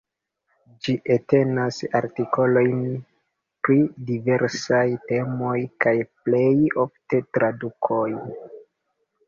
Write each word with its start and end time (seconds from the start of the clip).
Ĝi 0.85 0.93
entenas 1.15 1.77
artikolojn 1.99 2.79
pri 3.67 3.77
diversaj 4.09 4.81
temoj, 5.13 5.55
kaj 5.87 5.95
plej 6.25 6.57
ofte 6.89 7.25
tradukojn. 7.39 8.21